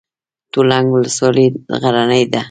[0.51, 1.47] تولک ولسوالۍ
[1.81, 2.39] غرنۍ ده؟